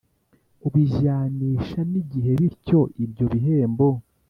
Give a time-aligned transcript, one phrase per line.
[0.67, 3.87] Ubijyanisha n igihe bityo ibyo bihembo